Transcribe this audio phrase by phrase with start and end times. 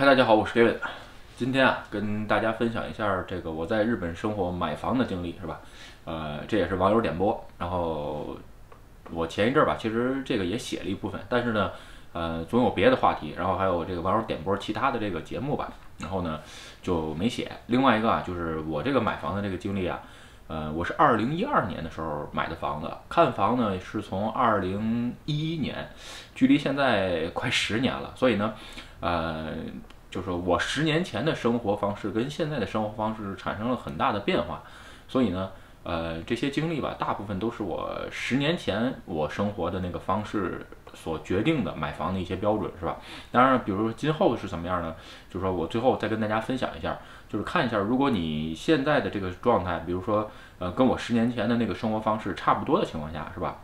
[0.00, 0.76] 嗨，大家好，我是 David。
[1.36, 5.60] 今天啊，跟大家分享一下这个我在日本生活买房的经历，是吧？
[6.06, 7.46] 呃，这也是网友点播。
[7.58, 8.34] 然后
[9.10, 11.72] 我前一阵儿吧，其实这个也写了一部分，但是呢，
[12.14, 16.40] 呃，总有别的话题，然后还有这个网友点播其他的这个节目吧，然后呢
[16.80, 17.52] 就没写。
[17.66, 20.00] 另外一个啊，就是我这个买房的这个经历啊，
[20.48, 25.90] 呃，我是二零一二年的时候买的房子，看房呢是从二零一一年，
[26.34, 28.54] 距离现在快十年了，所以呢，
[29.00, 29.52] 呃。
[30.10, 34.60] 就是我十年前的生活方式跟现在的生活方式产生了很大的变化，
[35.06, 35.52] 所以呢，
[35.84, 42.96] 呃，这些经历吧，大部分都是我十年前我生活的那个方式所决定的买房的一些标准，是吧？
[43.30, 44.96] 当然，比如说今后是怎么样呢？
[45.32, 53.58] 就是说我最后再跟大家分享一下，就是看一下，如果你现在的这个状态，比如说，呃，跟我十年前的那个生活方式差不多的情况下，是吧？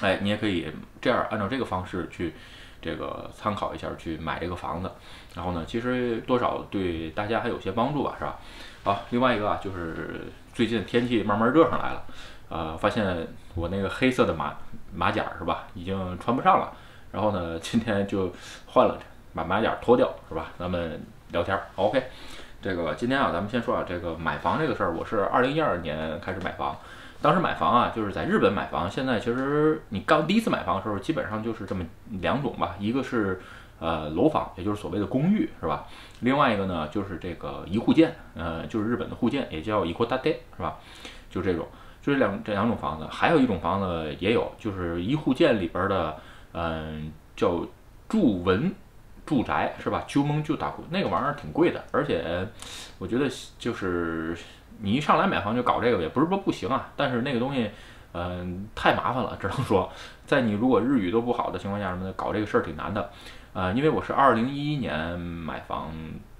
[0.00, 2.32] 哎，你也可以这样按照这个方式去。
[2.80, 4.90] 这个参考一下去买这个房子，
[5.34, 8.38] 然后呢，其实多少对大家还有些帮助吧，是吧？
[8.84, 12.04] 好，另外一个啊，就是最近天气慢慢热上来了，
[12.48, 14.54] 呃，发现我那个黑色的马
[14.94, 16.72] 马甲是吧，已经穿不上了，
[17.12, 18.32] 然后呢，今天就
[18.66, 18.98] 换了，
[19.34, 20.52] 把马甲脱掉是吧？
[20.58, 21.00] 咱们
[21.32, 22.02] 聊天，OK。
[22.62, 26.76] 这个今天啊，咱们先说啊，这个买房这个事儿，我是二零一二年开始买房。
[27.22, 28.90] 当时买房啊，就是在日本买房。
[28.90, 31.84] 现在其实你刚第一次买房的时候，基本上就是这么
[32.20, 33.40] 两种吧，一个是
[33.80, 35.86] 呃楼房，也就是所谓的公寓，是吧？
[36.20, 40.76] 另外一个呢，就是这个一户建，呃，就是日本的户建，也叫一户大宅，是吧？
[41.30, 41.66] 就这种，
[42.00, 43.06] 就是两这两种房子。
[43.10, 46.16] 还有一种房子也有，就是一户建里边的，
[46.52, 47.66] 嗯，叫
[48.08, 48.72] 住文
[49.24, 50.04] 住宅，是吧？
[50.06, 52.46] 就蒙就打，那个玩意儿挺贵的，而且
[52.98, 53.28] 我觉得
[53.58, 54.36] 就是。
[54.78, 57.70] 你一上来买房就搞这个，也不是说不行啊，但是那个东西，
[58.12, 59.90] 嗯，太麻烦了，只能说，
[60.24, 63.10] 在你如果日语都不好的情况下，什么的搞这个事儿挺难的，
[63.52, 65.90] 呃，因为我是二零一一年买房，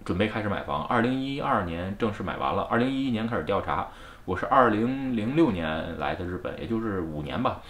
[0.04, 3.88] 准备开始买房，二零一二年正式买完了，二零一一年开始调查，
[4.24, 7.60] 我是二零零六年来的日本，也就是五年吧，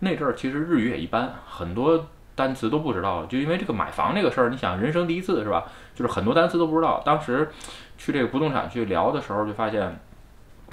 [0.00, 5.64] 那阵儿其实日语也一般，很多单词都不知道，就因为这个买房这个事儿，你想人生第一次是吧？
[5.94, 7.48] 就是很多单词都不知道，当时
[7.96, 9.98] 去这个不动产去聊的时候，就发现。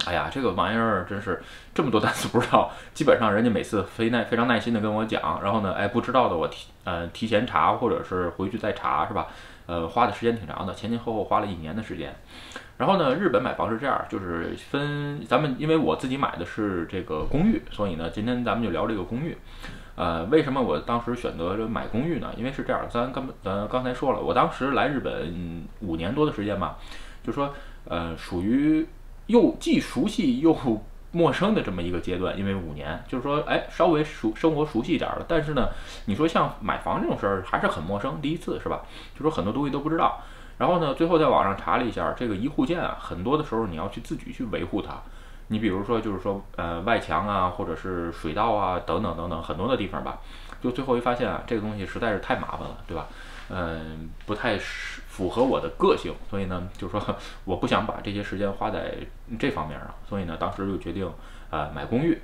[0.06, 1.42] 哎呀，这个玩意儿真是
[1.74, 9.28] 这么多单词不知道，基本上人家每次非耐非常耐心的跟我讲，然后呢，哎，不知道的我提呃提前查或者是回去再查是吧？
[9.68, 12.14] 呃，花的时间挺长的，前前后后花了一年的时间。
[12.78, 19.38] 然后呢，日本买房是这样，就是分咱们因为我自己买的是这个公寓，所以呢，今天咱们就聊这个公寓。
[19.96, 22.34] 呃，为什么我当时选择买公寓呢？
[22.36, 26.78] 因为是这样，咱刚呃刚才说了，我当时来日本五年多的时间吧，
[27.24, 27.54] 就说
[27.88, 28.86] 呃属于。
[29.28, 30.56] 又既熟悉又
[31.12, 35.24] 陌生的这么一个阶段，因为五年，就是说，哎，稍微熟生活熟悉一点了。
[35.28, 35.70] 但是呢，
[36.06, 38.82] 你说像买房这种事儿还是很陌生，第一次是吧？
[39.16, 40.22] 就说很多东西都不知道。
[40.58, 44.96] 然后呢，最后在网上查了一下，这个一户建啊，很多的时候你要去自己去维护它。
[45.50, 50.20] 你比如说，就是说，呃，外墙啊，或者是水道啊，等等等等，很多的地方吧，
[50.64, 53.06] 就最后一发现啊，这个东西实在是太麻烦了，对吧？
[53.50, 57.16] 嗯，不太适符合我的个性，所以呢，就是说
[57.46, 58.96] 我不想把这些时间花在
[59.38, 61.08] 这方面上，所以呢，当时就决定
[61.52, 62.20] 呃买公寓。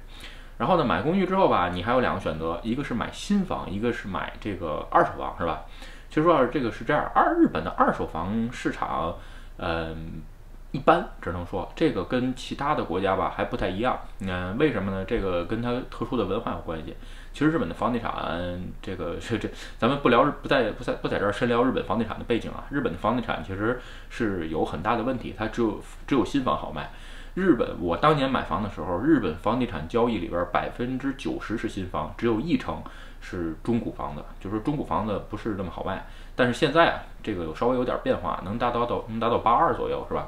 [0.58, 5.66] 然后呢，买公寓之后吧，你还有两个选择，一个是买新房，一个是买这个二手房，是吧？
[6.10, 9.16] 其实说这个是这样，二日本的二手房市场，
[9.58, 10.24] 嗯。
[10.72, 14.00] 一般只能说这个跟其他的国家吧还不太一样。
[14.20, 15.04] 嗯，为什么呢？
[15.06, 16.96] 这个跟它特殊的文化有关系。
[17.32, 22.66] 其实日本的房地产，这个这 这，咱们不聊，不在不在不在这儿深聊日本房地产的背景啊。
[22.70, 23.80] 日本的房地产其实
[24.10, 26.92] 是有很大的问题，它只有只有新房好卖。
[27.36, 32.84] 日本我当年买房的时候，日本房地产交易里边百分之九十是新房，只有一成
[33.22, 36.06] 是中古房子，就是中古房子不是那么好卖。
[36.36, 40.28] 但是现在啊，这个有稍微有点变化，能达到到能达到八二左右，是吧？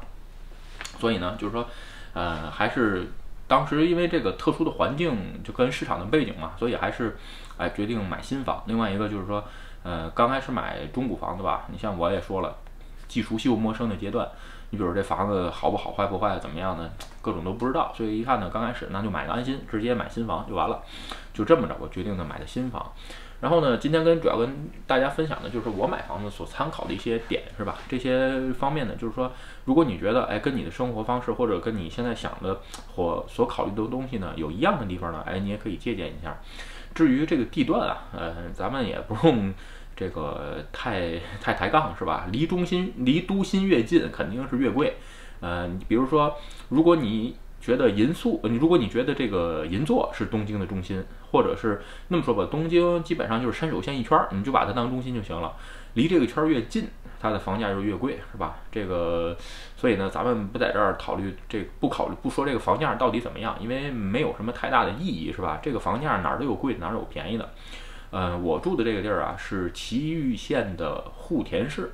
[1.02, 1.68] 所以呢，就是说，
[2.14, 3.08] 呃，还是
[3.48, 7.18] 当时因为这个特殊的环境，就跟市场的背景嘛，所以还是，
[7.58, 8.62] 哎，决定买新房。
[8.68, 9.44] 另外一个就是说，
[9.82, 12.56] 呃，刚开始买中古房子吧，你像我也说了，
[13.08, 14.30] 既熟悉又陌生的阶段。
[14.70, 16.90] 你比如这房子好不好，坏不坏，怎么样呢？
[17.22, 17.92] 各种都不知道。
[17.94, 20.82] 所以一看呢，刚开始那就买个安心，直接买新房就完了。
[21.42, 22.92] 就这么着，我决定呢买的新房。
[23.40, 27.80] 然后呢，今天跟主要跟大家分享的就是我买房子所参考的一些点，是吧？
[27.90, 29.32] 这些方面呢，就是说，
[29.66, 32.62] 如果你觉得哎跟你的生活方式或者跟你现在想的
[32.94, 36.40] 或所考虑的东西呢有一样的地方呢，哎，你也可以借鉴一下。
[36.94, 39.52] 至于这个地段啊，呃，咱们也不用
[39.96, 42.28] 这个太太抬杠，是吧？
[42.32, 44.98] 离中心离都心越近，肯定是越贵。
[45.40, 46.36] 呃，你比如说，
[46.70, 51.04] 如果你觉得银宿，你如果你觉得这个银座是东京的中心。
[51.32, 55.54] 或者是那么说吧，东京基本上就是山手线一圈，你就把它当中心就行了。
[55.94, 56.88] 离这个圈越近，
[57.20, 58.58] 它的房价就越贵，是吧？
[58.72, 59.36] 这个，
[59.76, 65.60] 所以呢，咱们不在这儿考虑这不考虑不说这个房价到底怎么样，因为没有什么太大的意义，是吧？
[65.62, 67.50] 这个房价哪儿都有贵的，哪儿有便宜的。
[68.12, 71.92] 嗯，我住的这个地儿啊是祁玉县的户田市，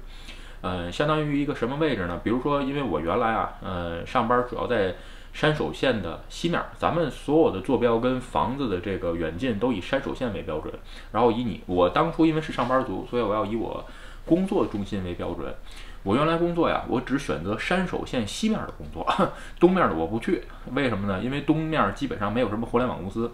[0.61, 2.19] 嗯，相当于一个什么位置呢？
[2.23, 4.95] 比如说，因为我原来啊，呃，上班主要在。
[5.37, 10.73] 山手线的西面，咱们所有的坐标跟房子的这个远近都以山手线为标准。
[11.11, 13.85] 然后以你，我当初因为是上班族，所以我要以我
[14.25, 15.53] 工作中心为标准。
[16.01, 19.05] 我原来工作呀，我只选择山手线西面的工作，
[19.61, 20.43] 东面的我不去。
[20.73, 21.21] 为什么呢？
[21.21, 23.31] 因为东面基本上没有什么互联网公司，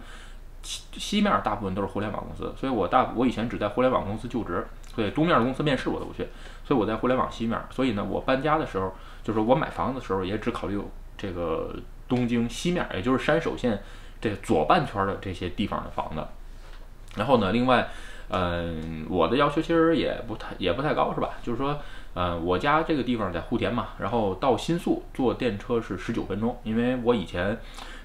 [0.62, 6.28] 西西面大部分都是互联网公司，所以我大我以前只在互联网公司就职，所以东面的公司面试我都不去。
[6.66, 10.78] 所以我在互联网西面，所以呢，我搬家的时候，就是我买房子的时候，也只考虑
[11.18, 11.74] 这个。
[12.08, 13.82] 东京西面，也就是山手线
[14.22, 16.24] 这左半圈的这些地方的房子。
[17.16, 17.88] 然后呢，另外，
[18.30, 21.32] 嗯，我的要求其实也不太也不太高，是吧？
[21.44, 21.80] 就是说，
[22.16, 26.58] 嗯，我家这个地方在户田嘛，然后到新宿坐电车是十九分钟。
[26.64, 27.60] 因为我以前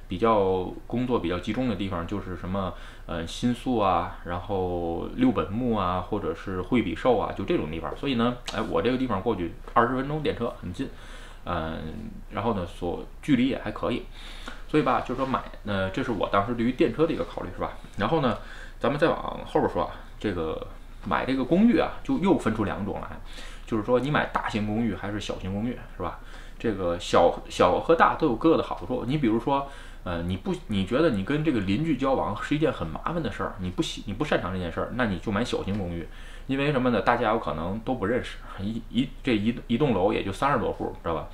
[0.08, 2.74] 比较工作比较集中的地方就是什么，
[3.06, 7.96] 呃，新宿啊，然后六本木啊，或者是惠比寿啊，就这种地方。
[7.96, 10.88] 所以呢，哎，我这个地方过去二十分钟电车很近。
[11.50, 14.04] 嗯，然后呢，所距离也还可以，
[14.68, 17.72] 所以吧，就是说买，呃，这是我当时对于电车的一个考虑，是吧？
[17.96, 18.36] 然后呢，
[18.78, 19.90] 咱们再往后边说啊，
[20.20, 20.66] 这个
[21.06, 23.08] 买这个公寓啊，就又分出两种来，
[23.66, 26.20] 就是说你买大型公寓还是小型公寓，是吧？
[26.58, 29.04] 这个小小和大都有各的好处。
[29.06, 29.70] 你比如说，
[30.04, 36.06] 呃，你不，你觉得你跟这个邻居交往是一件很麻烦的事儿，你不喜，你不擅长这件事儿，那你就买小型公寓。
[36.48, 37.00] 因为什么呢？
[37.00, 41.28] 大家有可能都不认识，一一这一一栋楼也就三十多户，知道吧？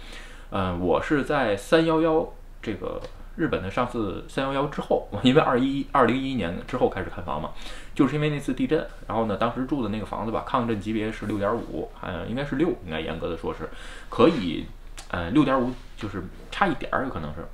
[0.50, 2.28] 嗯，我是在三幺幺
[2.61, 3.00] 这个
[3.37, 7.50] 日本的上次三幺幺之后， 因为二一二零一一年之后开始看房嘛，
[7.94, 13.69] 就是因为那次地震，然后呢，当时住的那个房子吧，抗震级别是六点五，嗯，应该是六，应该严格的说是
[14.10, 14.67] 可以，
[15.12, 17.46] 嗯，六点五就是差一点儿，有可能是。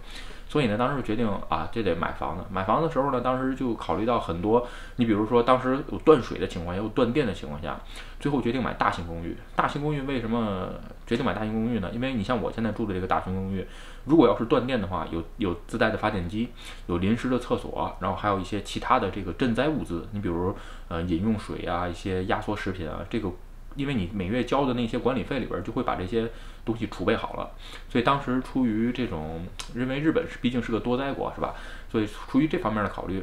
[0.51, 2.43] 所以呢，当时决定啊，这得买房子。
[2.51, 4.67] 买房子的时候呢，当时就考虑到很多。
[4.97, 7.79] 你比如说，当时有断水的情况，也有断电的情况下，
[8.19, 9.37] 最后决定买大型公寓。
[9.55, 10.71] 大型公寓为什么
[11.07, 11.89] 决定买大型公寓呢？
[11.93, 13.65] 因为你像我现在住的这个大型公寓，
[14.07, 16.49] 如果要是断电的话，有有自带的发电机，
[16.89, 20.09] 有临时的厕所，然后还有一些其他的这个赈灾物资。
[20.11, 20.53] 你比如
[20.89, 23.31] 呃饮用水啊，一些压缩食品啊，这个。
[23.77, 26.29] 因为你每月交的那些管理费里边就会把这些
[26.65, 27.51] 东西储备好了，
[27.89, 31.55] 所以当时出于这种认为日本是毕竟是个多灾国，是吧？
[31.91, 33.23] 所以出于这方面的考虑，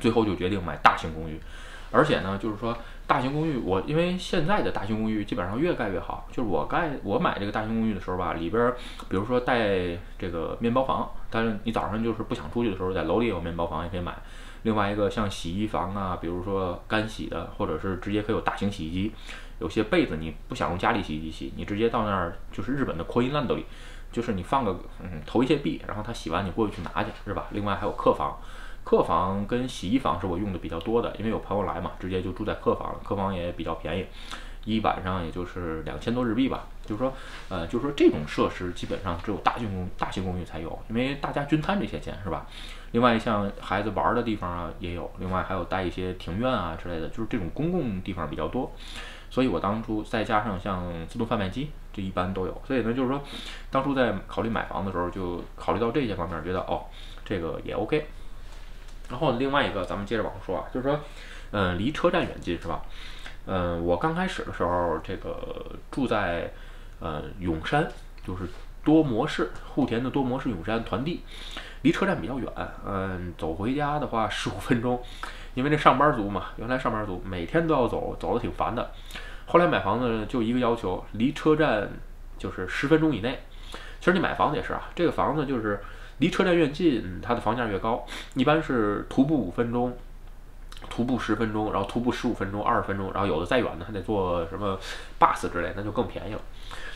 [0.00, 1.40] 最后就决定买大型公寓。
[1.90, 6.26] 而且呢，就是说大型公寓，我因为现在的大型公寓基本上越盖越好。
[6.32, 8.72] 就是我盖我买这个大型公寓的时候吧，里边
[9.08, 14.12] 比如说带这个面包房，但是你早上就是不想出去的时候，在楼里有面包房也可以买。
[14.64, 19.12] 另外一个像洗衣房啊，比如说干洗的，或者是直接可以有大型洗衣机。
[19.58, 23.64] 有些被子你不想用家里洗衣机洗，你直接到那儿就是日本的扩音烂斗里，
[24.12, 27.46] 就是你放个嗯投一些币，然后它洗完你过去去拿去，是吧？
[27.50, 28.38] 另外还有客房，
[28.82, 34.06] 客房跟洗衣房是我用的比较多的，因为有朋友来嘛，直接就住在客房了，客房也比较便宜，
[34.64, 36.66] 一晚上也就是两千多日币吧。
[36.84, 37.10] 就是说，
[37.48, 42.46] 呃，就是说这种设施基本上只有大型公大型公寓才有，因为大家均摊这些钱，是吧？
[42.92, 48.70] 另外像孩子玩的地方啊也有，另外还有带一些庭院啊之类的，就是这种公共地方比较多。
[49.34, 52.62] 所以我当初再加上像自动贩卖机，这一般都有。
[52.64, 53.20] 所以呢，就是说，
[53.68, 56.84] 当初在考虑买房的时候，就考虑到这些方面，觉得哦，
[57.24, 58.06] 这个也 OK。
[59.10, 61.00] 然后另外一个，咱们接着往后说啊，就是说，
[61.50, 62.80] 嗯，离车站远近是吧？
[63.46, 66.52] 嗯，我刚开始的时候，这个住在
[67.00, 67.90] 呃永山，
[68.24, 68.44] 就是
[68.84, 71.24] 多摩市户田的多摩市永山团地，
[71.82, 72.48] 离车站比较远。
[72.86, 75.02] 嗯，走回家的话十五分钟。
[75.54, 78.90] 因为这上班族嘛，原来上班族每天都要走，走的挺烦的。
[79.46, 81.88] 后来买房子就一个要求，离车站
[82.36, 83.38] 就是十分钟以内。
[84.00, 85.80] 其实你买房子也是啊，这个房子就是
[86.18, 88.04] 离车站越近，它的房价越高。
[88.34, 89.96] 一般是徒步五分钟，
[90.90, 94.78] 徒步十分钟，然后徒步十五分钟、二十分钟，然后有的再远的还得坐什么
[95.20, 96.40] bus 之类，那就更便宜了。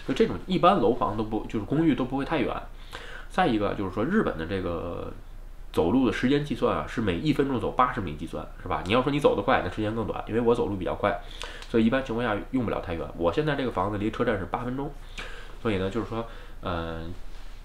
[0.06, 2.54] 就这种一般楼房都不就是公寓都不会太远。
[3.30, 5.12] 再一个就是说日本的这个。
[5.72, 8.82] 走路的时间计算啊，是每一分钟走八十米计算，是吧？
[8.86, 11.20] 你要说你走得快，那时间更短，因为我走路比较快，
[11.68, 13.06] 所以一般情况下用不了太远。
[13.16, 14.90] 我现在这个房子离车站是八分钟，
[15.62, 16.26] 所以呢，就是说，
[16.62, 17.12] 嗯，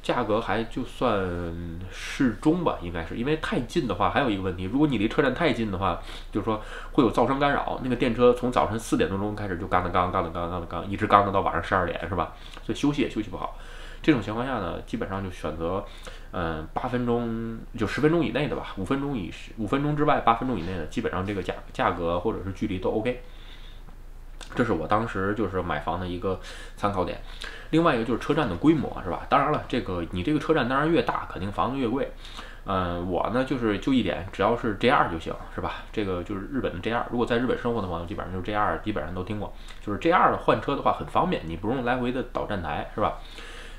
[0.03, 6.00] 价格还就算适中吧，应该是因为太近的话，还有一个问题，如果你离车站太近的话，
[6.31, 12.33] 就是说会有噪声干扰，那个电车从早晨四点多钟开始就刚的刚刚的刚刚的刚，一直嘎的到晚上十二点，是吧？
[12.65, 13.57] 所以休息也休息不好。
[14.03, 15.83] 这种情况下呢，基本上就选择，
[16.31, 23.24] 嗯，八分钟就十分钟以内的吧，五分钟以十五分钟之外八分钟以内的，基本上这个价价格或者是距离都 OK。
[24.53, 26.39] 这是我当时就是买房的一个
[26.75, 27.19] 参考点。
[27.72, 29.25] 另外一个就是车站的规模，是吧？
[29.27, 32.12] 当然了，这个你这个车站当然越大，肯定房子越贵。
[32.65, 35.83] 嗯，我呢就是就一点，只要是 JR 就行，是吧？
[35.91, 37.03] 这个就是日本的 JR。
[37.10, 39.51] 如果在日本生活的朋友，基本上就是 JR，基本上都听过。
[39.81, 43.17] 就是 JR 的换车的话很方便，你不用来回的倒站台，是吧？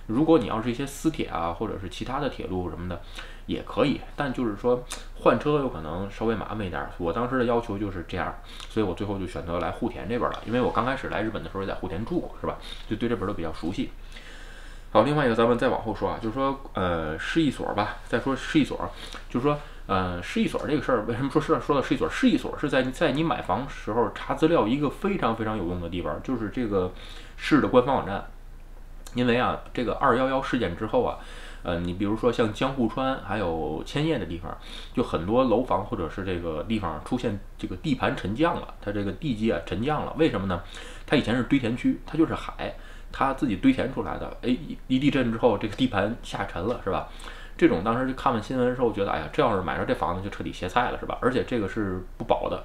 [0.06, 3.00] 如果你要是一些私铁啊，或者是其他的铁路什么的，
[3.46, 4.00] 也可以。
[4.14, 4.84] 但就是说
[5.20, 6.87] 换车有可能稍微麻烦一点。
[6.99, 8.34] 我当时的要求就是这样
[8.68, 10.38] 所以我最后就选择来户田这边了。
[10.46, 12.58] 因为我刚开始来日本的时候也在户田住过，是吧？
[12.88, 13.90] 就对这边都比较熟悉。
[14.92, 17.96] 好，另外一个咱们再往后说啊，就是说，呃，市一所吧。
[18.06, 18.78] 再说市一所，
[19.28, 22.08] 就是说，呃，市一所这个事儿，为什么说是说到市一所？
[22.08, 26.92] 市一所是在在你买房时候查资料一个非常非常有用的地方，就是这个
[27.37, 28.25] 市的官方网站。
[29.14, 31.18] 因为啊，这个二幺幺事件之后啊，
[31.62, 34.56] 呃，你比如说像江户川还有千叶的地方，
[34.92, 40.14] 就很多楼房或者是这个地方出现这个地盘沉降了，它这个地基啊沉降了。
[40.18, 40.62] 为什么呢？
[41.06, 42.75] 它以前是堆填区，它就是海。
[43.16, 47.09] 它自己堆填出来的，哎，一一地震之后，这个地盘下沉了，是吧？
[47.56, 51.16] 这种当时就看完新闻的时候，觉得，哎呀，这要是买着这房子就彻底歇菜了，是吧？
[51.23, 52.64] 而且这个是不保的，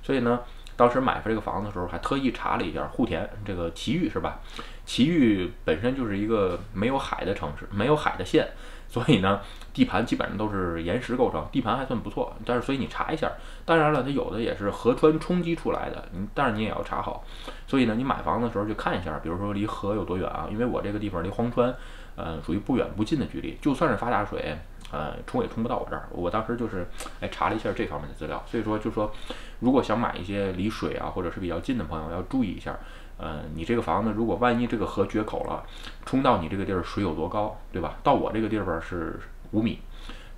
[0.00, 0.38] 所以呢，
[0.78, 4.38] 当时买这个房子的时候，还特意查了一下户田这个奇玉，是吧？
[4.86, 8.48] 奇玉本身就是一个没有海的城市，没有海的县。
[8.90, 9.40] 所以呢，
[9.74, 12.34] 地盘基本上都是岩石构成，地盘还算不错。
[12.46, 13.30] 但是，所以你查一下。
[13.66, 17.24] 当然了，它有的也是河川冲击出来的，你但是你也要查好。
[17.66, 20.46] 所以呢，你买房的时候就看一下，比如说离河有多远啊？
[20.50, 21.74] 因为我这个地方离荒川，
[22.16, 23.58] 呃，属于不远不近的距离。
[23.60, 24.56] 就算是发大水，
[24.90, 26.08] 呃，冲也冲不到我这儿。
[26.10, 26.86] 我当时就是
[27.20, 28.42] 哎查了一下这方面的资料。
[28.46, 29.12] 所以说，就说
[29.60, 32.78] 如果想买一些离水啊或者是比较近的朋友，要注意一下。
[33.20, 35.64] 呃，你这个房子如果万一这个河决口了，
[36.06, 37.96] 冲到你这个地儿水有多高，对吧？
[38.04, 39.18] 到我这个地方是
[39.50, 39.80] 五米，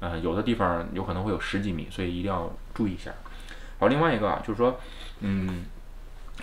[0.01, 3.13] 呃，有的地方有可能会有十几米，所以一定要注意一下。
[3.79, 4.81] 好，另外一个啊，就是说，
[5.21, 5.67] 嗯，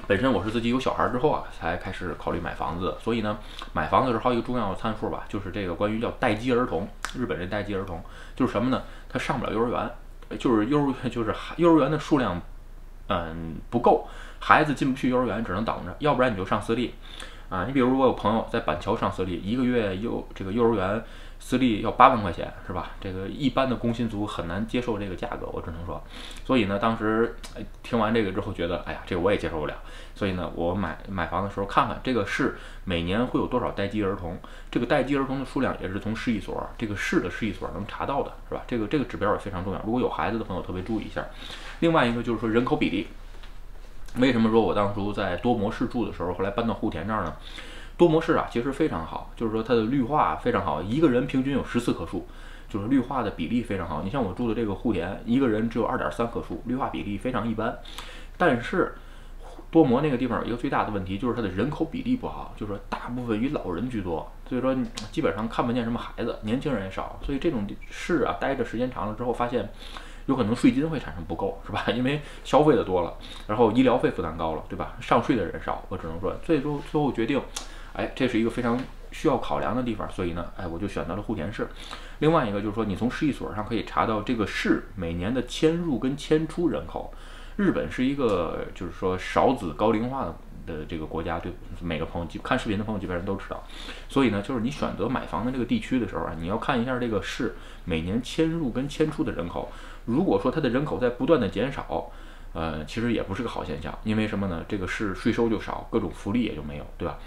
[0.05, 3.37] 本身我是自己有小孩之后啊，才开始考虑买房子，所以呢，
[3.73, 8.03] 买房子是好一个重要的参数吧，就是这个关于叫待机儿童，日本人待机儿童
[8.35, 8.83] 就是什么呢？
[9.09, 9.89] 他上不了幼儿园，
[10.37, 12.41] 就是幼儿就是幼儿园的数量，
[13.07, 14.07] 嗯，不够。
[14.39, 16.93] 孩子进不去幼儿园，只能等着，要不然你就上私立，
[17.49, 21.01] 啊，你比如我有朋友在板桥上私立，一个月幼这个幼儿园
[21.39, 22.91] 私立要八万块钱，是吧？
[22.99, 26.03] 这个一般的工薪族很难接受这个价格，我只能说，
[26.43, 27.37] 所以呢，当时
[27.81, 29.73] 听完这个之后，觉得，哎呀，这个我也接受不了，
[30.13, 34.37] 所以呢，我买买房的时候看看这个市每年会有多少待机儿童，
[34.69, 38.63] 这个待机儿童的数量也是从市一所这个市的市一所能查到的，是吧？
[38.67, 41.25] 这个这个指标也非常重要，如果有孩子的朋友特别注意一下。
[41.79, 43.07] 另外一个就是说人口比例。
[44.19, 47.33] 为什么说我当初在多模式住的时候，后来搬到户田这儿呢？
[47.97, 52.27] 多模式啊，其实非常好，就是说它的绿化非常好，一个人平均有十四棵树，
[52.69, 54.01] 就是绿化的比例非常好。
[54.03, 57.77] 你像我住的这个户田，一个人只有二点三棵树，绿化比例非常一般。
[58.37, 58.95] 但是
[59.71, 64.75] 多模那个地方有一个最大的问题，就是它的人口比例不好，就是说大部分以老人居多，所以说
[65.11, 67.19] 基本上看不见什么孩子，年轻人也少。
[67.23, 69.69] 所以这种市啊，待着时间长了之后，发现。
[70.27, 71.83] 有可能税金会产生不够，是吧？
[71.91, 73.13] 因为消费的多了，
[73.47, 74.95] 然后医疗费负担高了，对吧？
[75.01, 77.41] 上税的人少，我只能说，最终最后决定，
[77.93, 78.79] 哎，这是一个非常
[79.11, 81.67] 需要考量的地方，所以呢，哎，我就选择了户田市。
[82.19, 87.13] 另外一个就是说，你从市一所上可以查到这个市每年的迁入跟迁出人口。
[87.55, 90.35] 日本是一个就是说少子高龄化的
[90.67, 93.63] 的这个国家，对每个朋友看视频的朋友基本上都知道。
[94.09, 97.55] 所以呢，就是你选择买房的这个地区的时候啊，你要看一下这个市
[97.85, 99.71] 每年迁入跟迁出的人口。
[100.07, 102.09] 如果说它的人口在不断的减少，
[102.53, 104.65] 呃，其实也不是个好现象，因为什么呢？
[104.67, 107.19] 这个是税收就少，各种福利也就没有，对吧？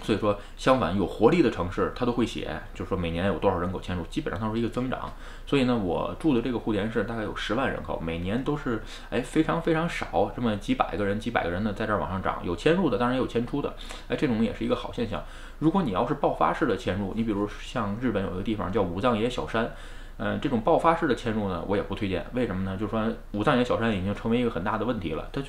[0.00, 5.12] 所以说，相反有活力的城市，它都会写，就是说每年有多少人口迁入，基本上它是一个增长。
[5.44, 13.74] 所以呢，我住的这个户田市大概有十万人口，每年都是哎非常非常少，这么几百个人、几百个人呢在这儿往上涨，有迁入的，当然也有迁出的，
[14.06, 15.20] 哎，这种也是一个好现象。
[15.58, 19.74] 如果你要是爆发式的迁入，你比如像日本有一个地方叫武藏野小山。
[20.18, 22.26] 嗯，这种爆发式的迁入呢，我也不推荐。
[22.32, 22.76] 为什么呢？
[22.76, 25.28] 就是说武藏野小山已经成为一个很大的问题了。
[25.32, 25.40] 它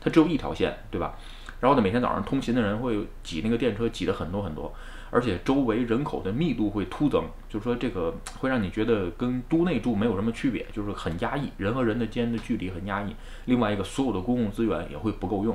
[0.00, 1.14] 它只有一条线，对吧？
[1.60, 4.72] 然后呢，每天早上通勤的人会挤那个电车，挤得很多很多，
[5.10, 13.16] 而且周围人口的密度会突增，就是说这个会让你觉得跟都内住没有什么区别，就是很压抑，人和人的间的距离很压抑。
[13.46, 15.52] 另外一个，所有的公共资源也会不够用。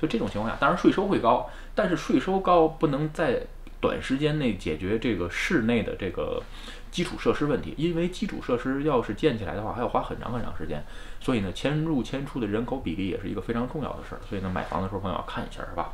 [0.00, 3.42] 所以这种情况下，当然税收会高，但是税收高不能在
[3.80, 6.42] 短时间内解决这个市内的这个。
[6.94, 10.80] 基础设施问题，因为基础设施要是建起来的话，还要花很长很长时间，
[11.18, 14.20] 所以呢，迁入迁出的人口比例也是一个非常重要的事儿。
[14.28, 15.92] 所以呢，买房的时候朋友要看一下，是吧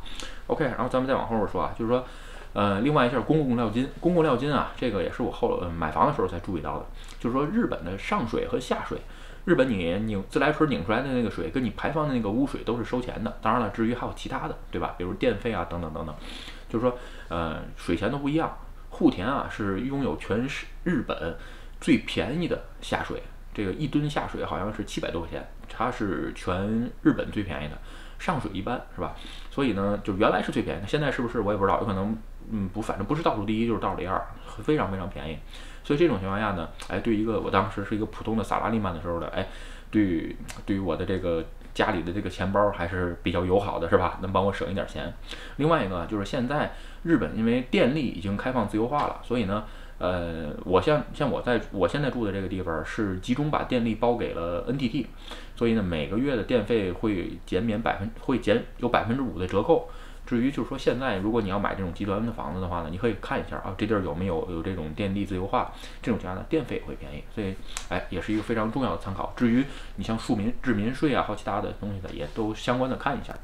[0.48, 2.04] ？OK，然后咱们再往后边说啊，就是说，
[2.52, 6.84] 呃，另外一下公共料金，公共料金啊，这个也是我后呃买房的时候才注意到的，
[7.18, 8.98] 就是说日本的上水和下水，
[9.46, 13.38] 日本你拧自来水拧出来的那个水，跟你排放的那个污水都是收钱的。
[13.40, 14.96] 当然了，至于还有其他的，对吧？
[14.98, 16.14] 比如电费啊等等等等，
[16.68, 18.54] 就是说，呃，水钱都不一样。
[19.00, 21.34] 户田啊是拥有全市日本
[21.80, 23.22] 最便宜的下水，
[23.54, 26.54] 这个一吨下水好像是七百多块钱，它是全
[27.00, 27.78] 日本最便宜的。
[28.18, 29.16] 上水一般是吧？
[29.50, 32.14] 所以呢，就原来是最便宜的，现在是不是我也不知道，有可能，
[32.50, 34.22] 嗯，不，反正不是倒数第一就是倒数第二，
[34.62, 35.38] 非常非常便宜。
[35.82, 39.46] 所以这种情况下呢，哎，对一个我当时是一个普通的萨拉利曼的时候的，哎，
[39.90, 41.42] 对，对于我的这个
[41.80, 44.18] 家里的这个钱包还是比较友好的，是吧？
[44.20, 45.10] 能帮我省一点钱。
[45.56, 46.72] 另外一个就是现在
[47.04, 49.64] 日本因为电力已经开放自由化了，所以呢，
[49.96, 55.06] 呃，我像像我在我现在住的这个地方是集中把电力包给了 NTT，
[55.56, 59.88] 所以呢每个月的电费会减免百分会减有百分之五的折扣。
[60.30, 67.52] 至于就是说，现在如果你要买这种极端的房子的话呢，你可以看一下啊，这地儿有没有有这种电力自由化，这种情况呢，电费也会便宜，所以
[67.88, 69.32] 哎，也是一个非常重要的参考。
[69.36, 69.64] 至于
[69.96, 73.34] 你像庶民治民税啊，和其他的东西的，也都相关的看一下。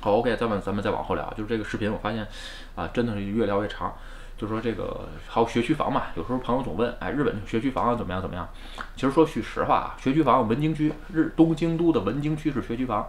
[0.00, 2.28] 好，OK，咱们咱们再往后聊，就是这个视频，我发现
[2.74, 3.90] 啊，真的是越聊越长。
[4.36, 8.46] 就是说这个还有学区房嘛，有时候朋友总问，哎，日本学区房啊怎么样怎么样？
[8.94, 13.08] 其实说句实话啊，学区房文京区，日东京都的文京区是学区房。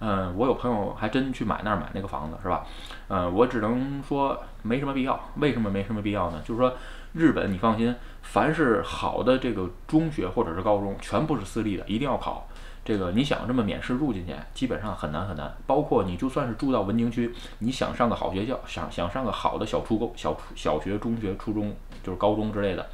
[0.00, 2.64] 嗯，我有朋友还真去买那儿买那个房子，是吧？
[3.08, 5.18] 嗯，我只能说没什么必要。
[5.36, 6.40] 为什么没什么必要呢？
[6.44, 6.72] 就是说，
[7.12, 12.48] 日本你放心，凡是好的这个中学或者是高中，全部是私立的，一定要考。
[12.82, 15.54] 这个你想这么免试入进去，基本上很难很难。
[15.66, 22.86] 包括你就算是住到文京区，你想上个好学校，想想上个好的小初高小小学、中学、初中，就是高中之类的，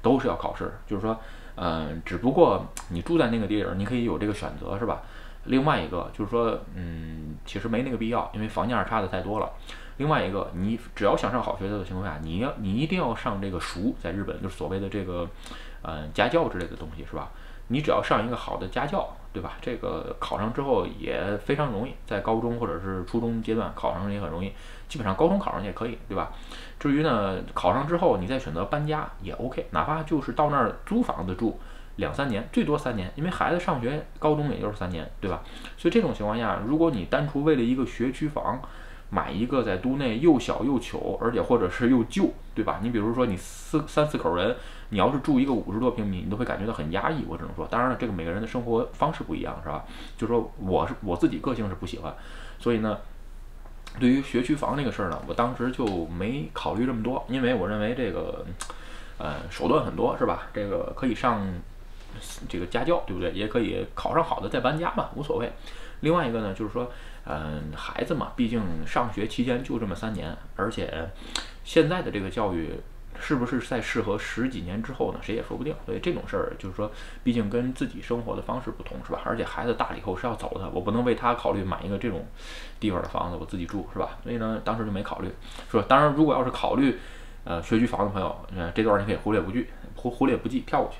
[0.00, 0.72] 都是要考试。
[0.86, 1.18] 就是说，
[1.56, 5.02] 嗯，只不过你住在那个地儿，你可以有这个选择，是吧？
[5.44, 9.50] 另外一个就是说，嗯，其实没那个必要，因为房价差的太多了。
[9.98, 15.28] 另外一个，你只要想上好学校的情况下，你要你一定要上这个塾，在日本就是所谓的这个，
[15.82, 17.30] 嗯，家教之类的东西，是吧？
[17.68, 19.52] 你只要上一个好的家教，对吧？
[19.60, 24.52] 这个考上之后也非常容易，在高中或者是初中阶段考上也很容易，
[24.88, 26.32] 基本上高中考上也可以，对吧？
[26.78, 31.58] 至于呢，考上之后你再选择搬家也 OK，哪怕就是到那儿租房子住。
[31.96, 35.42] 两三年，最多三年，因为孩子上学高中也就是三年，对吧？
[35.76, 38.60] 所以这种情况下，如果你单纯为了一个学区房，
[39.10, 42.80] 买一个在都内又小又糗，而且或者是又旧，对吧？
[42.82, 44.56] 你比如说你四三四口人，
[44.88, 47.24] 你要是住一个五十多平米，你都会感觉到很压抑。
[47.28, 49.84] 我只能说，当然了，这个每个人的生活方式不一样，是吧？
[50.16, 52.12] 就说我是我自己个性是不喜欢，
[52.58, 52.98] 所以呢，
[54.00, 58.44] 对于学区房这个事儿呢，我当时就没考虑这么多，因为我认为这个，
[59.18, 60.48] 呃，手段很多，是吧？
[60.52, 61.46] 这个可以上。
[62.48, 63.30] 这个家教对不对？
[63.32, 65.50] 也可以考上好的再搬家嘛，无所谓。
[66.00, 66.90] 另外一个呢，就是说，
[67.24, 71.08] 嗯，孩子嘛，毕竟上学期间就这么三年，而且
[71.62, 72.70] 现在的这个教育
[73.18, 75.18] 是不是再适合十几年之后呢？
[75.22, 75.74] 谁也说不定。
[75.86, 76.90] 所以这种事儿就是说，
[77.22, 79.22] 毕竟跟自己生活的方式不同，是吧？
[79.24, 82.26] 而且孩子大了以后是要走的，我不能为他考虑买一个这种
[82.78, 84.18] 地方的房子，我自己住，是吧？
[84.22, 85.32] 所以呢，当时就没考虑。
[85.70, 86.98] 说当然，如果要是考虑
[87.44, 90.98] 呃学区房的朋友，呃，这段你可以忽略不计，忽忽略不计，跳过去。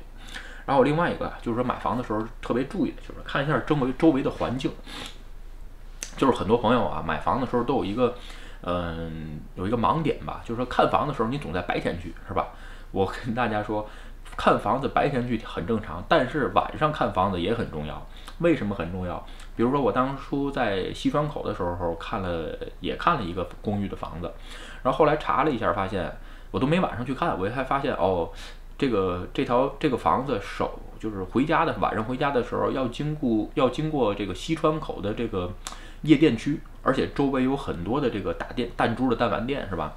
[0.67, 4.73] 然后另外一个就是说买房的时候特别注意的就是看一下周围周围的环境，
[6.17, 8.15] 就是很多朋友啊买房的时候都有一个
[8.63, 12.49] 嗯有一个盲点吧，就是说看房的时候你总在白天去是吧？
[12.93, 13.87] 我跟大家说，
[14.37, 18.07] 看房子白天去很正常，但是晚上看房子也很重要。
[18.39, 19.23] 为什么很重要？
[19.55, 24.33] 比如说我当初在西川口的时候看了也看了一个公寓的房子，
[24.83, 26.11] 然后后来查了一下发现
[26.51, 28.31] 我都没晚上去看，我才发现哦。
[28.77, 35.51] 这个这条这个房子首就是回家的晚上回家的时候要经过要经过这个西川口的这个
[36.03, 39.93] 夜店区，而且周围有很多的这个打店弹珠的弹丸店，是吧？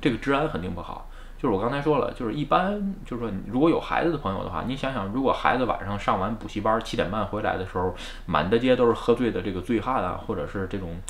[0.00, 1.08] 这个治安肯定不好。
[1.38, 7.94] 就是我刚才说了，就是一般就是说如果有孩子的朋友的话，你想想，如果孩子晚上上完补习班七点半回来的时候，
[8.26, 11.00] 满大街都是喝醉的这个醉汉啊，或者是这种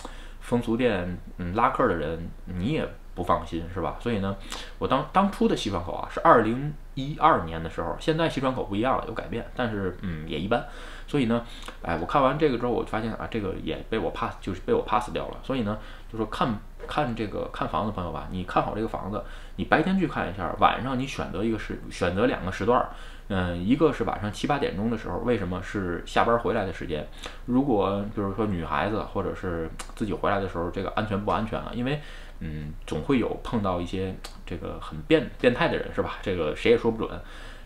[0.41, 2.89] 风俗店嗯拉客的人，你也。
[3.13, 3.97] 不放心是吧？
[4.01, 4.35] 所以呢，
[4.79, 6.73] 我当当初的西川口啊是二零
[7.09, 10.65] 一二年的时候，现在西川口不一样了，有改变，但是嗯也一般。
[11.07, 11.45] 所以呢，
[11.83, 15.37] 哎，我看完这个之后，我发现啊，这个也被我 pass，就是被我 pass 掉了。
[15.43, 15.79] 所以呢，
[16.11, 19.23] 就说看看这个看房子朋友吧，你看好这个房子，
[19.57, 22.89] 你白天去看一下，晚上你选择一个时，选择两个时段。
[23.33, 27.07] 嗯，一个是晚上七八点钟的时候，为什么是下班回来的时间？
[27.47, 31.71] 如果就是说女孩子或者是自己回来的时候，这个安全不安全啊？
[31.73, 32.01] 因为
[32.41, 34.13] 嗯，总会有碰到一些
[34.45, 36.15] 这个很变变态的人，是吧？
[36.21, 37.21] 这个谁也说不准。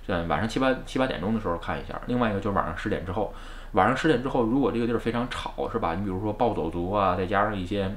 [0.06, 1.98] 嗯，晚上七八七八点钟的时候看一下。
[2.08, 3.32] 另外一个就是晚上十点之后，
[3.72, 5.94] 晚上十点之后，如果这个地儿非常吵，是吧？
[5.94, 7.90] 你比如说暴走族啊，再加上一些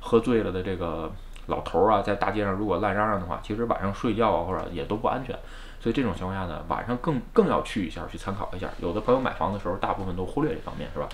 [0.00, 1.08] 喝醉了的这个
[1.46, 5.38] 老头儿啊，在大街上如果乱嚷嚷的话，其实晚上睡觉啊或者也都不安全。
[5.82, 8.68] 所以这种情况下呢，晚上更更要去一下，去参考一下。
[8.80, 11.08] 有的朋友买房的时候，大部分都忽略这方面，是吧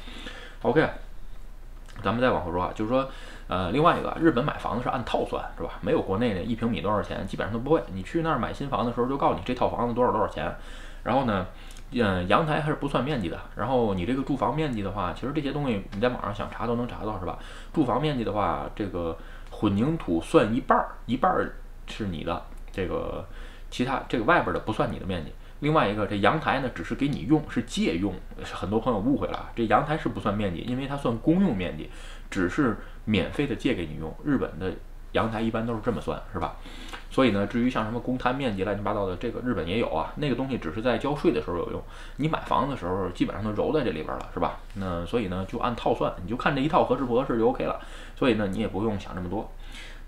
[0.61, 0.87] ？OK，
[2.03, 3.09] 咱们再往后说啊，就是说，
[3.49, 5.79] 呃，另外一个，日本买房子是按套算，是吧？
[5.81, 7.83] 没有国内的一平米多少钱，基本上都不会。
[7.95, 10.55] 你去那儿买新房的时候，就告诉你这套房子多少多少钱。
[11.03, 11.47] 然后呢，
[11.93, 13.41] 嗯，阳台还是不算面积的。
[13.57, 17.39] 然后你这个住房面积的话，其实这些东西你在网上想查都能查到，是吧？
[17.73, 19.17] 住房面积的话，这个
[19.51, 21.55] 混凝土算一半儿，一半儿
[21.87, 23.25] 是你的，这个。
[23.71, 28.15] 其他这个外边的不算你的面积，另外一个这阳台呢，只是给你用，是借用。
[28.53, 31.91] 很多朋友误会了，这阳台是不算面积，因为它算公用面积，
[32.31, 34.15] 只是免费的借给你用。
[34.25, 34.73] 日本的
[35.13, 36.57] 阳台一般都是这么算，是吧？
[37.11, 40.13] 所以呢，至于像什么公摊面积乱七八糟的，这个日本也有啊。
[40.17, 41.83] 那个东西只是在交税的时候有用，
[42.17, 44.59] 你买房的时候基本上都揉在这里边了，是吧？
[44.75, 47.81] 那所以呢，就按套算，你就看这一套合适不合适就 OK 了。
[48.15, 49.51] 所以呢，你也不用想这么多。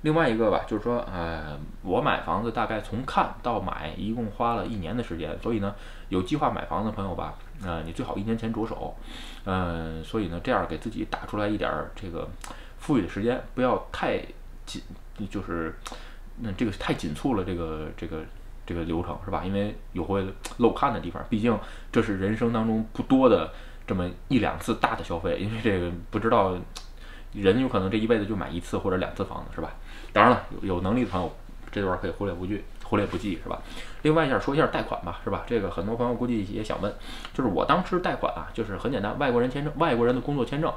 [0.03, 5.75] 另外一个吧，就是说，呃，我买房子大概从看到买一共花了一年的时间，所以呢，
[6.09, 8.97] 有计划买房的朋友吧，呃，你最好一年前着手，
[9.45, 12.27] 嗯，所以呢，这样给自己打出来一点这个
[12.79, 14.19] 富裕的时间，不要太
[14.65, 14.81] 紧，
[15.29, 15.75] 就是
[16.39, 18.23] 那这个太紧促了，这个这个
[18.65, 19.43] 这个流程是吧？
[19.45, 20.25] 因为有会
[20.57, 21.55] 漏看的地方，毕竟
[21.93, 23.53] 这是人生当中不多的
[23.87, 26.57] 这么一两次大的消费，因为这个不知道
[27.35, 29.71] 人有可能这一辈子就买一次或者两次房子是吧？
[30.12, 31.31] 当然了，有有能力的朋友，
[31.70, 33.61] 这段可以忽略不计，忽略不计是吧？
[34.03, 35.44] 另外一下说一下贷款吧，是吧？
[35.46, 36.92] 这个很多朋友估计也想问，
[37.33, 40.73] 就是我当时贷款啊，就是很简单，外国人签证，外国人的工作签证，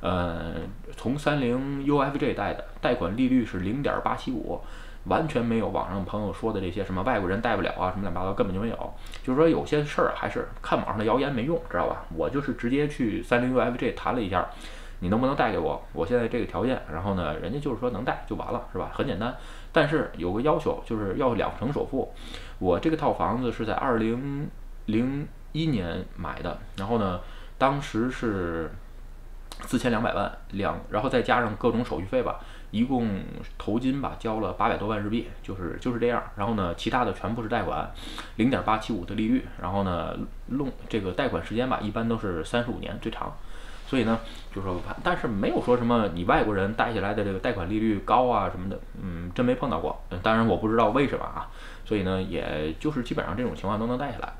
[0.00, 0.54] 呃，
[0.96, 4.60] 从三菱 UFJ 贷的，贷款利率是零点八七五，
[5.04, 8.94] 完全没有网上朋友说的这些什么外国人贷不了啊，什么乱七八糟根本就没有。
[9.24, 12.04] 就是说有些事儿还是看网上的谣言没用，知道吧？
[12.14, 14.46] 我就是直接去三菱 UFJ 谈了一下。
[15.00, 15.80] 你能不能贷给我？
[15.92, 18.90] 我现在这个条件，然后呢，人家就是说能贷就完了，是吧？
[18.92, 19.36] 很简单。
[19.72, 22.12] 但是有个要求，就是要两成首付。
[22.58, 24.48] 我这个套房子是在二零
[24.86, 27.20] 零一年买的，然后呢，
[27.56, 28.70] 当时是
[29.62, 32.40] 四千两百万两，然后再加上各种手续费吧，
[32.72, 33.20] 一共
[33.56, 36.22] 头金吧交了八百多万日币，就是就是这样。
[36.34, 37.88] 然后呢，其他的全部是贷款，
[38.36, 39.46] 零点八七五的利率。
[39.60, 43.32] 然后呢，弄这个贷款时间吧，一般都是三十五年最长。
[43.88, 44.20] 所以呢，
[44.54, 49.98] 就是说，但是没有说什么你外国人贷下来的这个贷款利率高啊什么的，嗯，真没碰到过。
[50.22, 51.48] 当然我不知道为什么啊。
[51.86, 54.30] 所以呢，也就是基本上这种情况都能贷下来。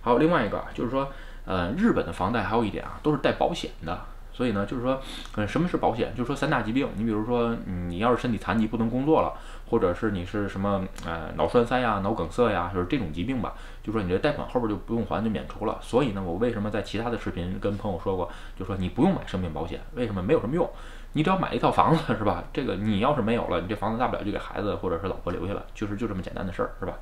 [0.00, 1.10] 还有另外一个就是说，
[1.44, 4.00] 呃，日本的房贷还有一点啊，都是带保险的。
[4.32, 5.00] 所以呢，就是说，
[5.36, 6.12] 嗯，什么是保险？
[6.14, 9.32] 就是说三大疾病，你比如说，你要是身体残疾不能工作了，
[9.74, 15.76] 或者是你是什么呃脑栓塞呀、脑梗塞呀，就是这种疾病吧，就说你这贷款后边就不用还，就免除了。
[15.82, 20.22] 所以呢，我为什么在其他的视频跟朋友说过，就说你不用买生命保险，为什么？
[20.22, 20.70] 没有什么用，
[21.14, 22.44] 你只要买一套房子是吧？
[22.52, 26.92] 这个你要是没有了，你这房子大不了就给孩子或者是老婆留下了，就是就这么简单的事儿是吧？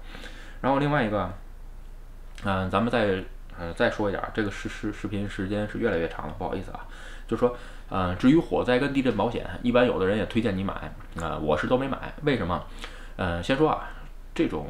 [0.62, 1.30] 然后另外一个，
[2.42, 3.22] 嗯，咱们再
[3.58, 6.80] 呃再说一点，这个视视视频时间是越来越长了，不好意思啊。
[7.26, 7.56] 就说，
[7.88, 10.74] 呃，至于火灾跟地震保险，一般有的人也推荐你买，
[11.20, 12.62] 啊，我是都没买，为什么？
[13.16, 13.88] 呃，先说啊，
[14.34, 14.66] 这种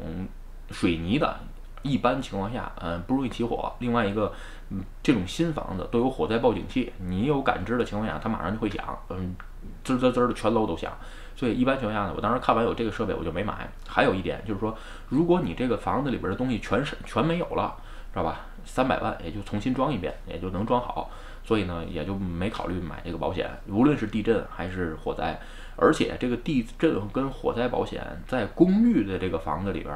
[0.71, 1.37] 水泥的，
[1.81, 3.73] 一般情况下，嗯，不容易起火。
[3.79, 4.31] 另外一个，
[4.69, 9.35] 嗯，这种新房子都有火灾报警器，你有感知的情况下，它马上就会响，嗯，
[9.83, 10.91] 滋滋滋的全楼都响。
[11.35, 13.67] 所以一般情况下呢，我当时看完有这个设备，我就没买。
[13.87, 14.77] 还有一点就是说，
[15.09, 17.75] 如果你这个房子里边的东西全是全没有了，
[18.13, 18.41] 知道吧？
[18.65, 21.09] 三百万也就重新装一遍，也就能装好。
[21.45, 25.37] 所以呢，也就没考虑买这个保险，无论是地震还是火灾，
[25.75, 29.93] 而且这个地震跟火灾保险在公寓的这个房子里边，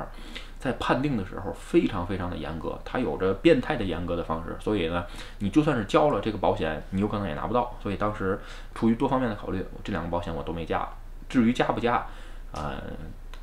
[0.60, 4.58] 在判定的时候非常非常的严格，它有着变态的严格的方式。
[4.60, 5.06] 所以呢，
[5.40, 7.74] 你就算是交了这个保险，你有可能也拿不到。
[7.82, 8.38] 所以当时
[8.76, 10.86] 出于多方面的考虑，这两个保险我都没加。
[11.30, 12.06] 至于加不加，
[12.52, 12.82] 呃，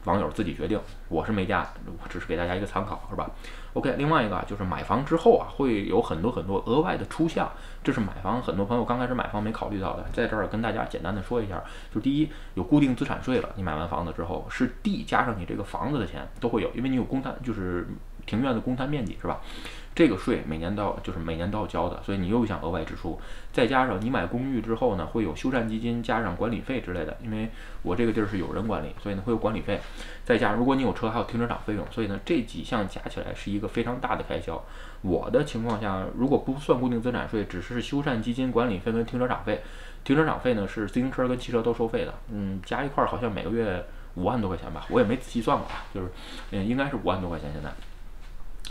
[0.05, 0.79] 网友自己决定。
[1.09, 3.31] 我是没加，我只是给大家一个参考，是吧
[3.75, 7.51] ？OK，另外一个啊就是买房之后啊，会有很多很多额外的出项，
[7.83, 11.63] 这是买房很多朋友刚开始买房没考虑到的，在这儿跟大家简单的说一下，
[11.95, 17.87] 就第一有固定资产税了，你买完房子之后是地加上你这个房子的钱都会有，因为你有公摊，就是
[18.25, 19.41] 庭院的公摊面积是吧？
[19.95, 23.21] 这个税每年都要，就是每年都要交的，所以你又想额外支出，
[23.53, 27.49] 再加上你买公寓之后呢，会有修缮基金加上管理费之类的，因为
[27.83, 29.81] 我这个地儿是有人管理，所以呢会有管理费，
[30.25, 34.61] 再加上如果你有车，还有停车场费用，所以呢这几项加起来是一个非常大的开销。
[35.03, 39.63] 我的情况下，如果不算固定资产税，只是修缮基金、管理费跟停车场费，
[40.03, 46.11] 停车场费呢是自行车跟汽车都收费的，嗯，加一块儿好像每个月五万多块钱吧，我也没仔细算过啊，就是
[46.51, 47.71] 嗯应该是五万多块钱现在。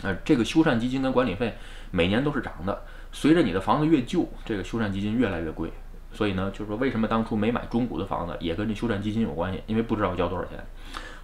[0.04, 1.52] 呃，这个修缮基金跟管理费
[1.90, 5.72] 每年都是涨的，随着你的房子越旧，这个修缮基金越来越贵。
[6.12, 10.64] 所以呢，就是说为什么当初没买中古的房子，也跟这修缮基金有关系，因为不知道交多少钱。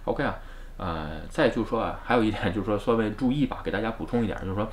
[0.03, 0.35] OK 啊，
[0.75, 4.69] 呃，再就是说啊，还有一点就是说，稍微注意吧，给大家补充一点，就是说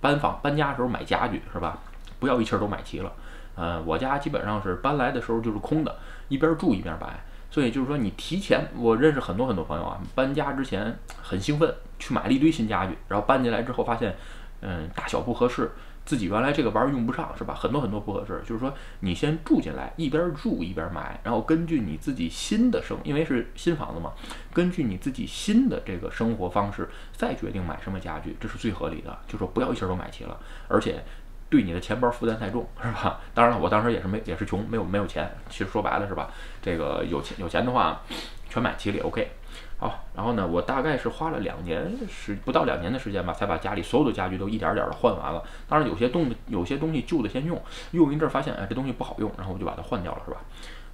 [0.00, 1.78] 搬房搬家的时候买家具是吧，
[2.18, 3.12] 不要一气儿都买齐了。
[3.54, 5.96] 呃，我家基本上是搬来的时候就是空的，
[6.28, 7.24] 一边住一边摆。
[7.52, 14.16] 所以就是说，你提前，我认识很多很多朋友啊，搬家之前很兴奋，去买了一堆新家具，然后搬进来之后发现，
[14.62, 15.70] 嗯，大小不合适，
[16.06, 17.52] 自己原来这个玩用不上，是吧？
[17.52, 18.40] 很多很多不合适。
[18.46, 24.12] 就是说，你先住进来，一边住一边买，然后根据你自己新的生，因为是新房子嘛，
[24.54, 29.18] 根据你自己新的这个生活方式再决定买什么家具，这是最合理的。
[29.28, 31.04] 就说不要一下都买齐了，而且。
[31.52, 33.20] 对你的钱包负担太重，是吧？
[33.34, 35.30] 当然了，我当时也是没也是穷，没有没有钱。
[35.50, 36.30] 其实说白了是吧？
[36.62, 38.00] 这个有钱有钱的话，
[38.48, 39.30] 全买齐了也 OK。
[39.76, 45.42] 好，然后呢，我大概是花了两年时不到两年的时间吧，才把家里所有的家具都一点点的换完了。
[45.68, 50.38] 当然有些东有些东西旧的先用，用一阵发现哎这东西不好用，然后我就把它换掉了，是吧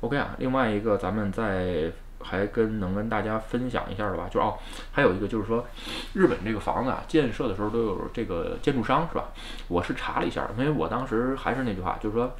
[0.00, 1.92] ？OK 啊，另外一个咱们在。
[2.20, 4.54] 还跟能跟大家分享一下的吧，就是哦，
[4.92, 5.64] 还有一个就是说，
[6.14, 9.28] 日本这个房子啊，建设的时候都有这个建筑商是吧？
[9.68, 12.34] 我是查了一下，因为我当时还是那句话，就是说，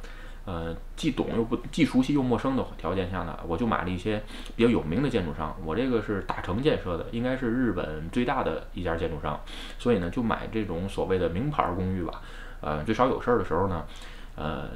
[0.45, 4.21] 呃，既懂又不既熟悉又陌生的条件下呢，我就买了一些
[4.55, 5.55] 比较有名的建筑商。
[5.63, 9.39] 我这个是大成建设的，应该是日本最大的一家建筑商，
[9.77, 12.21] 所以呢，就买这种所谓的名牌公寓吧。
[12.61, 13.85] 呃，最少有事儿的时候呢。
[14.39, 14.69] 呃，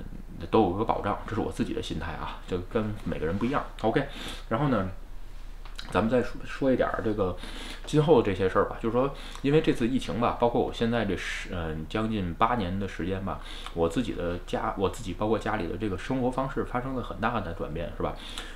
[0.52, 3.64] 都有个保障，这是我自己的心态啊，就跟每个人不一样。
[3.82, 4.06] OK，
[4.50, 4.90] 然后呢，
[5.90, 7.34] 咱们再说说一点这个
[7.86, 13.40] 今后这些事儿吧，就是说，因为这次疫情吧，包括我现在这十嗯将近八年的时间吧，
[13.74, 18.14] 我自己的家，我自己包括家里的这个生活方式发生了很大的转变，是吧？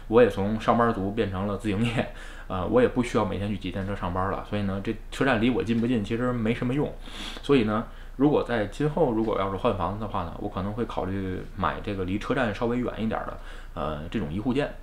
[0.09, 2.13] 我也从上班族变成了自营业，
[2.47, 6.93] 呃，我也不需要每天去挤电车上班了，所以呢，这车站离我近不近其实没什么用，
[7.41, 7.87] 所以呢。
[8.17, 13.37] 如果在今后如果要是换房子的话呢，我可能会考虑买这个离车站稍微远一点的，
[13.73, 14.73] 呃，这种一户建。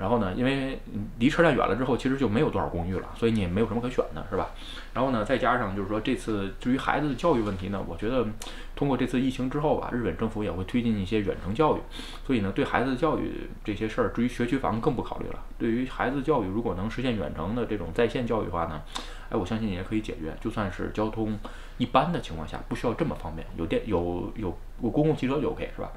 [0.00, 0.80] 然后呢，因为
[1.18, 4.48] 离车站远了之后，其实就没有多少公寓了，所以你也没有什么可选的，是吧？
[4.94, 8.26] 然后呢，再加上就是说这次至于孩子的教育问题呢，我觉得
[8.74, 11.80] 通过这次疫情之后吧，日本政府也会推进一些远程教育，
[12.26, 15.44] 所以呢，对孩子的教育这些事儿，至于学区房更不考虑了。
[15.58, 18.80] 对于孩子教育，如果能实现远程的这种在线教育的话呢？
[19.28, 20.34] 哎，我相信也可以解决。
[20.40, 21.38] 就算是交通
[21.78, 25.92] 一般的情况下，不需要这么方便，有电有有有公共汽车就 OK，是吧？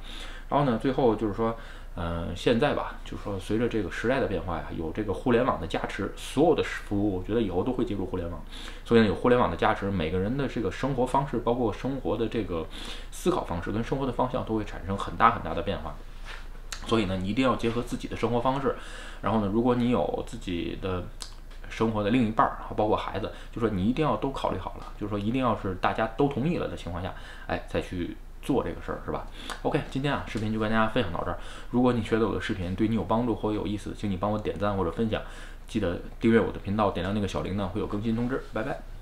[0.49, 1.57] 然后呢，最后就是说，
[1.95, 8.43] 嗯，现在吧，就是说随着这个时代的变化呀，有这个互联网的加持，所有的服务，我觉得以后都会进入互联网。
[8.83, 12.65] 所以呢，有互联网的加持，每个人的这个生活方式，包括生活的这个
[13.11, 15.95] 思考方式跟生活的方向，都会产生很大很大的变化。
[16.87, 18.75] 所以呢，你一定要结合自己的生活方式。
[19.21, 21.03] 然后呢，如果你有自己的。
[21.69, 27.11] 生活的另一半儿，包括孩子，就说你一定要都考虑好了，就是说一定要是大家都同意了的情况下，
[27.47, 29.25] 哎，再去做这个事儿，是吧
[29.63, 31.37] ？OK，今天啊，视频就跟大家分享到这儿。
[31.71, 35.21] 如果你觉得我的视频对你有帮助或有意思，请你帮我点赞或者分享，
[35.67, 38.43] 记得订阅我的频道，点亮那个小铃铛，会有更新通知。
[38.53, 38.92] 拜拜。